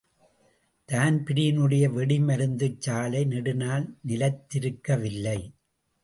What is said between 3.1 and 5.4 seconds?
நெடுநாள் நிலைத்திருக்கவில்லை.